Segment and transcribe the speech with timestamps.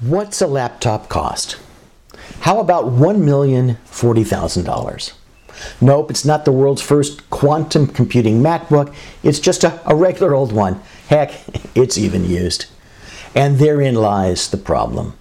[0.00, 1.58] What's a laptop cost?
[2.40, 5.12] How about $1,040,000?
[5.78, 8.94] Nope, it's not the world's first quantum computing MacBook.
[9.22, 10.80] It's just a, a regular old one.
[11.08, 11.34] Heck,
[11.74, 12.64] it's even used.
[13.34, 15.18] And therein lies the problem.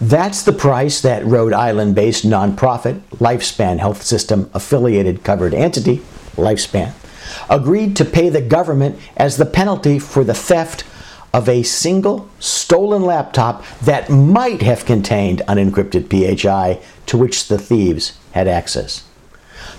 [0.00, 6.00] That's the price that Rhode Island based nonprofit Lifespan Health System affiliated covered entity,
[6.36, 6.92] Lifespan,
[7.50, 10.84] agreed to pay the government as the penalty for the theft
[11.32, 18.18] of a single stolen laptop that might have contained unencrypted PHI to which the thieves
[18.32, 19.04] had access.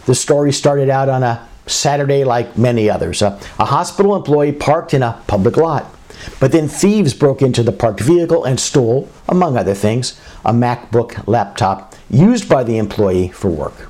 [0.05, 3.21] The story started out on a Saturday like many others.
[3.21, 5.93] A, a, hospital employee parked in a public lot.
[6.39, 11.25] But then thieves broke into the parked vehicle and stole, among other things, a MacBook
[11.27, 13.89] laptop used by the employee for work.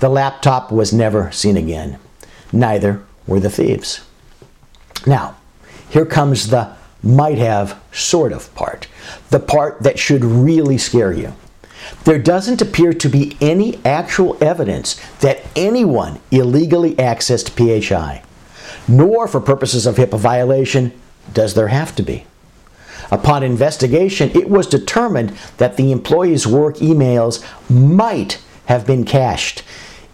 [0.00, 1.98] The laptop was never seen again.
[2.52, 4.00] Neither were the thieves.
[5.06, 5.36] Now,
[5.90, 8.86] here comes the might have sort of part,
[9.30, 11.34] the part that should really scare you.
[12.04, 18.22] There doesn't appear to be any actual evidence that anyone illegally accessed PHI,
[18.86, 20.92] nor for purposes of HIPAA violation
[21.32, 22.26] does there have to be.
[23.10, 29.62] Upon investigation, it was determined that the employee's work emails might have been cached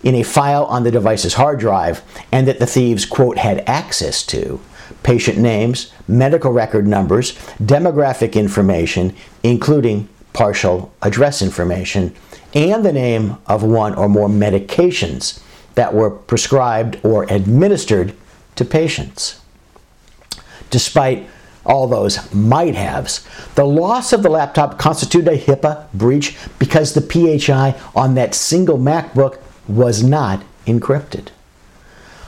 [0.03, 4.23] in a file on the device's hard drive and that the thieves, quote, had access
[4.25, 4.61] to
[5.03, 12.15] patient names, medical record numbers, demographic information, including partial address information,
[12.55, 15.43] and the name of one or more medications
[15.75, 18.15] that were prescribed or administered
[18.57, 19.41] to patients.
[20.71, 21.29] Despite
[21.65, 27.01] all those might haves, the loss of the laptop constituted a HIPAA breach because the
[27.01, 31.29] PHI on that single MacBook was not encrypted.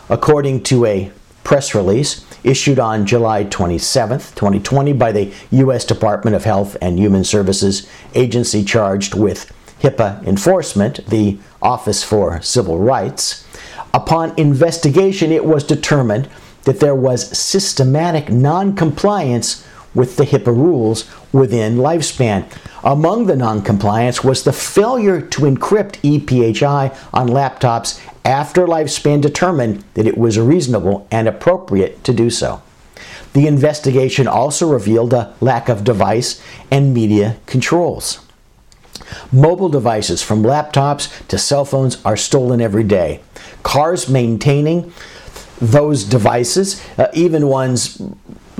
[0.09, 1.11] According to a
[1.45, 5.85] press release issued on July 27, 2020, by the U.S.
[5.85, 12.79] Department of Health and Human Services agency charged with HIPAA enforcement, the Office for Civil
[12.79, 13.47] Rights.
[13.93, 16.29] Upon investigation, it was determined
[16.65, 22.45] that there was systematic noncompliance with the HIPAA rules within lifespan.
[22.83, 30.07] Among the noncompliance was the failure to encrypt ePHI on laptops after lifespan determined that
[30.07, 32.63] it was reasonable and appropriate to do so.
[33.33, 38.21] The investigation also revealed a lack of device and media controls.
[39.33, 43.21] Mobile devices from laptops to cell phones are stolen every day.
[43.63, 44.93] Cars maintaining
[45.61, 48.01] those devices, uh, even ones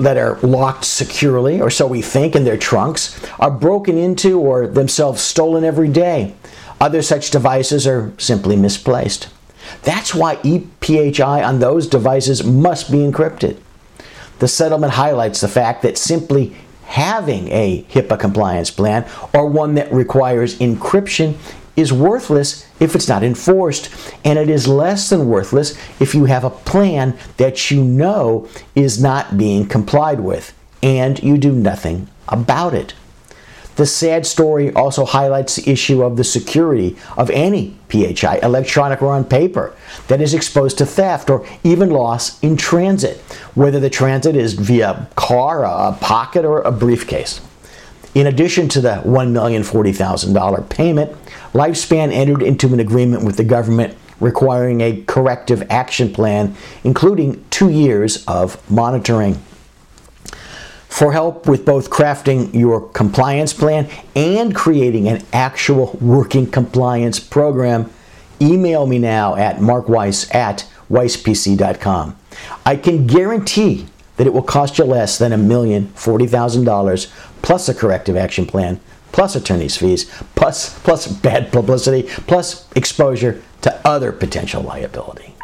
[0.01, 4.67] that are locked securely, or so we think, in their trunks, are broken into or
[4.67, 6.35] themselves stolen every day.
[6.79, 9.29] Other such devices are simply misplaced.
[9.83, 13.57] That's why ePHI on those devices must be encrypted.
[14.39, 19.93] The settlement highlights the fact that simply having a HIPAA compliance plan or one that
[19.93, 21.35] requires encryption
[21.81, 23.89] is worthless if it's not enforced,
[24.23, 29.01] and it is less than worthless if you have a plan that you know is
[29.01, 32.93] not being complied with and you do nothing about it.
[33.75, 39.11] The sad story also highlights the issue of the security of any PHI, electronic or
[39.13, 39.73] on paper,
[40.07, 43.17] that is exposed to theft or even loss in transit,
[43.55, 47.41] whether the transit is via car, a pocket, or a briefcase.
[48.13, 51.11] In addition to the $1,040,000 payment,
[51.53, 57.69] Lifespan entered into an agreement with the government requiring a corrective action plan, including two
[57.69, 59.41] years of monitoring.
[60.89, 67.89] For help with both crafting your compliance plan and creating an actual working compliance program,
[68.41, 72.17] email me now at markweiss at weisspc.com.
[72.65, 77.11] I can guarantee that it will cost you less than a million forty thousand dollars
[77.41, 78.79] plus a corrective action plan,
[79.11, 80.05] plus attorney's fees,
[80.35, 85.35] plus plus bad publicity, plus exposure to other potential liability.